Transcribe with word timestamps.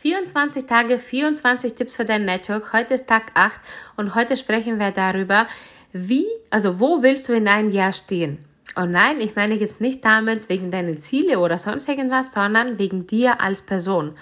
24 0.00 0.64
Tage, 0.64 0.98
24 0.98 1.74
Tipps 1.74 1.94
für 1.94 2.06
dein 2.06 2.24
Network. 2.24 2.72
Heute 2.72 2.94
ist 2.94 3.06
Tag 3.06 3.32
8 3.34 3.60
und 3.98 4.14
heute 4.14 4.34
sprechen 4.38 4.78
wir 4.78 4.92
darüber, 4.92 5.46
wie, 5.92 6.24
also 6.48 6.80
wo 6.80 7.02
willst 7.02 7.28
du 7.28 7.34
in 7.34 7.46
einem 7.46 7.70
Jahr 7.70 7.92
stehen? 7.92 8.38
Und 8.76 8.92
nein, 8.92 9.20
ich 9.20 9.36
meine 9.36 9.56
jetzt 9.56 9.82
nicht 9.82 10.02
damit 10.02 10.48
wegen 10.48 10.70
deiner 10.70 10.98
Ziele 11.00 11.38
oder 11.38 11.58
sonst 11.58 11.86
irgendwas, 11.86 12.32
sondern 12.32 12.78
wegen 12.78 13.06
dir 13.06 13.42
als 13.42 13.60
Person. 13.60 14.12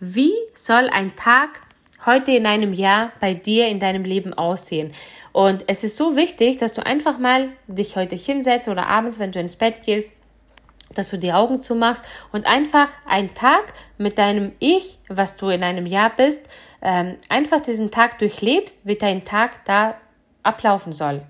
Wie 0.00 0.34
soll 0.52 0.90
ein 0.90 1.16
Tag 1.16 1.62
heute 2.04 2.32
in 2.32 2.44
einem 2.44 2.74
Jahr 2.74 3.12
bei 3.18 3.32
dir 3.32 3.68
in 3.68 3.80
deinem 3.80 4.04
Leben 4.04 4.34
aussehen? 4.34 4.92
Und 5.32 5.64
es 5.66 5.82
ist 5.82 5.96
so 5.96 6.14
wichtig, 6.14 6.58
dass 6.58 6.74
du 6.74 6.84
einfach 6.84 7.18
mal 7.18 7.48
dich 7.68 7.96
heute 7.96 8.16
hinsetzt 8.16 8.68
oder 8.68 8.86
abends, 8.86 9.18
wenn 9.18 9.32
du 9.32 9.40
ins 9.40 9.56
Bett 9.56 9.82
gehst, 9.82 10.10
dass 10.94 11.10
du 11.10 11.18
die 11.18 11.32
Augen 11.32 11.60
zumachst 11.60 12.04
und 12.32 12.46
einfach 12.46 12.88
einen 13.06 13.34
Tag 13.34 13.74
mit 13.98 14.18
deinem 14.18 14.52
Ich, 14.58 14.98
was 15.08 15.36
du 15.36 15.48
in 15.48 15.62
einem 15.62 15.86
Jahr 15.86 16.10
bist, 16.16 16.46
ähm, 16.82 17.16
einfach 17.28 17.62
diesen 17.62 17.90
Tag 17.90 18.18
durchlebst, 18.18 18.78
wie 18.84 18.96
dein 18.96 19.24
Tag 19.24 19.64
da 19.64 19.94
ablaufen 20.42 20.92
soll. 20.92 21.22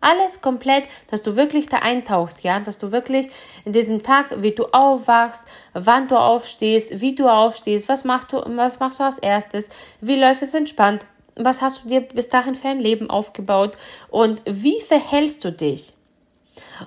Alles 0.00 0.40
komplett, 0.42 0.88
dass 1.10 1.22
du 1.22 1.36
wirklich 1.36 1.68
da 1.68 1.78
eintauchst, 1.78 2.42
ja, 2.42 2.58
dass 2.58 2.76
du 2.76 2.90
wirklich 2.90 3.28
in 3.64 3.72
diesem 3.72 4.02
Tag, 4.02 4.42
wie 4.42 4.50
du 4.50 4.66
aufwachst, 4.72 5.44
wann 5.74 6.08
du 6.08 6.16
aufstehst, 6.16 7.00
wie 7.00 7.14
du 7.14 7.28
aufstehst, 7.28 7.88
was 7.88 8.02
machst 8.02 8.32
du, 8.32 8.42
was 8.56 8.80
machst 8.80 8.98
du 8.98 9.04
als 9.04 9.20
erstes, 9.20 9.70
wie 10.00 10.16
läuft 10.16 10.42
es 10.42 10.54
entspannt, 10.54 11.06
was 11.36 11.62
hast 11.62 11.84
du 11.84 11.88
dir 11.88 12.00
bis 12.00 12.28
dahin 12.28 12.56
für 12.56 12.68
ein 12.68 12.80
Leben 12.80 13.10
aufgebaut 13.10 13.78
und 14.10 14.42
wie 14.44 14.80
verhältst 14.80 15.44
du 15.44 15.52
dich? 15.52 15.94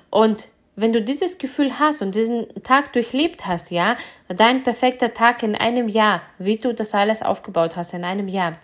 Und 0.09 0.49
wenn 0.75 0.93
du 0.93 1.01
dieses 1.01 1.37
Gefühl 1.37 1.79
hast 1.79 2.01
und 2.01 2.15
diesen 2.15 2.47
Tag 2.63 2.93
durchlebt 2.93 3.45
hast, 3.45 3.71
ja, 3.71 3.95
dein 4.27 4.63
perfekter 4.63 5.13
Tag 5.13 5.43
in 5.43 5.55
einem 5.55 5.87
Jahr, 5.87 6.21
wie 6.37 6.57
du 6.57 6.73
das 6.73 6.93
alles 6.93 7.21
aufgebaut 7.21 7.75
hast 7.75 7.93
in 7.93 8.03
einem 8.03 8.27
Jahr, 8.27 8.57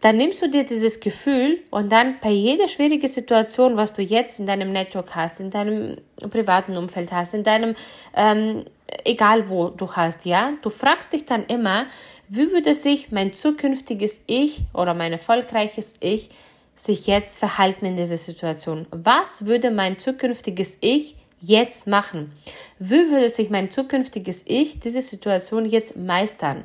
dann 0.00 0.16
nimmst 0.16 0.40
du 0.40 0.48
dir 0.48 0.64
dieses 0.64 1.00
Gefühl 1.00 1.58
und 1.70 1.92
dann 1.92 2.16
bei 2.22 2.30
jeder 2.30 2.68
schwierigen 2.68 3.08
Situation, 3.08 3.76
was 3.76 3.94
du 3.94 4.02
jetzt 4.02 4.38
in 4.38 4.46
deinem 4.46 4.72
Network 4.72 5.14
hast, 5.14 5.40
in 5.40 5.50
deinem 5.50 5.98
privaten 6.30 6.76
Umfeld 6.76 7.12
hast, 7.12 7.34
in 7.34 7.42
deinem, 7.42 7.74
ähm, 8.14 8.64
egal 9.04 9.50
wo 9.50 9.68
du 9.68 9.92
hast, 9.92 10.24
ja, 10.24 10.52
du 10.62 10.70
fragst 10.70 11.12
dich 11.12 11.26
dann 11.26 11.44
immer, 11.46 11.86
wie 12.28 12.50
würde 12.50 12.74
sich 12.74 13.12
mein 13.12 13.32
zukünftiges 13.32 14.22
Ich 14.26 14.60
oder 14.72 14.94
mein 14.94 15.12
erfolgreiches 15.12 15.94
Ich 16.00 16.30
sich 16.74 17.06
jetzt 17.06 17.38
verhalten 17.38 17.84
in 17.84 17.96
dieser 17.96 18.16
Situation? 18.16 18.86
Was 18.90 19.44
würde 19.44 19.70
mein 19.70 19.98
zukünftiges 19.98 20.78
Ich 20.80 21.16
jetzt 21.40 21.86
machen? 21.86 22.32
Wie 22.78 23.10
würde 23.10 23.28
sich 23.28 23.50
mein 23.50 23.70
zukünftiges 23.70 24.42
Ich 24.46 24.80
diese 24.80 25.02
Situation 25.02 25.66
jetzt 25.66 25.96
meistern? 25.96 26.64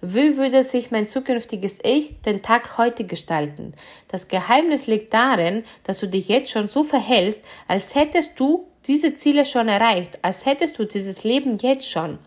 Wie 0.00 0.36
würde 0.36 0.62
sich 0.62 0.92
mein 0.92 1.08
zukünftiges 1.08 1.80
Ich 1.82 2.20
den 2.22 2.40
Tag 2.40 2.78
heute 2.78 3.04
gestalten? 3.04 3.74
Das 4.06 4.28
Geheimnis 4.28 4.86
liegt 4.86 5.12
darin, 5.12 5.64
dass 5.84 5.98
du 5.98 6.06
dich 6.06 6.28
jetzt 6.28 6.52
schon 6.52 6.68
so 6.68 6.84
verhältst, 6.84 7.40
als 7.66 7.96
hättest 7.96 8.38
du 8.38 8.66
diese 8.86 9.14
Ziele 9.14 9.44
schon 9.44 9.68
erreicht, 9.68 10.18
als 10.22 10.46
hättest 10.46 10.78
du 10.78 10.84
dieses 10.84 11.24
Leben 11.24 11.56
jetzt 11.56 11.90
schon. 11.90 12.18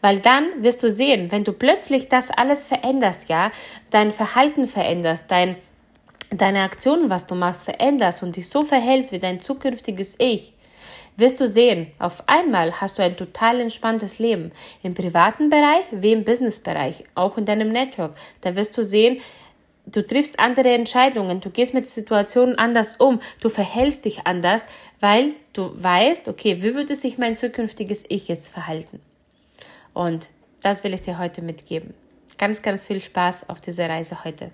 Weil 0.00 0.20
dann 0.20 0.46
wirst 0.62 0.82
du 0.82 0.90
sehen, 0.90 1.30
wenn 1.30 1.44
du 1.44 1.52
plötzlich 1.52 2.08
das 2.08 2.30
alles 2.30 2.64
veränderst, 2.64 3.28
ja, 3.28 3.52
dein 3.90 4.12
Verhalten 4.12 4.66
veränderst, 4.66 5.24
dein 5.28 5.56
deine 6.32 6.62
Aktionen, 6.62 7.10
was 7.10 7.26
du 7.26 7.34
machst, 7.34 7.64
veränderst 7.64 8.22
und 8.22 8.36
dich 8.36 8.48
so 8.48 8.62
verhältst 8.62 9.12
wie 9.12 9.18
dein 9.18 9.40
zukünftiges 9.40 10.14
Ich, 10.18 10.52
wirst 11.20 11.40
du 11.40 11.46
sehen, 11.46 11.88
auf 11.98 12.28
einmal 12.28 12.80
hast 12.80 12.98
du 12.98 13.02
ein 13.02 13.16
total 13.16 13.60
entspanntes 13.60 14.18
Leben. 14.18 14.52
Im 14.82 14.94
privaten 14.94 15.50
Bereich 15.50 15.84
wie 15.92 16.12
im 16.12 16.24
Businessbereich, 16.24 17.04
auch 17.14 17.38
in 17.38 17.44
deinem 17.44 17.70
Network. 17.70 18.16
Da 18.40 18.56
wirst 18.56 18.76
du 18.76 18.82
sehen, 18.82 19.20
du 19.86 20.06
triffst 20.06 20.38
andere 20.38 20.72
Entscheidungen, 20.72 21.40
du 21.40 21.50
gehst 21.50 21.74
mit 21.74 21.88
Situationen 21.88 22.58
anders 22.58 22.94
um, 22.96 23.20
du 23.40 23.48
verhältst 23.48 24.04
dich 24.04 24.26
anders, 24.26 24.66
weil 25.00 25.34
du 25.52 25.70
weißt, 25.82 26.28
okay, 26.28 26.62
wie 26.62 26.74
würde 26.74 26.96
sich 26.96 27.18
mein 27.18 27.36
zukünftiges 27.36 28.04
Ich 28.08 28.28
jetzt 28.28 28.48
verhalten? 28.48 29.00
Und 29.94 30.28
das 30.62 30.84
will 30.84 30.94
ich 30.94 31.02
dir 31.02 31.18
heute 31.18 31.42
mitgeben. 31.42 31.94
Ganz, 32.38 32.62
ganz 32.62 32.86
viel 32.86 33.02
Spaß 33.02 33.48
auf 33.48 33.60
dieser 33.60 33.88
Reise 33.88 34.24
heute. 34.24 34.50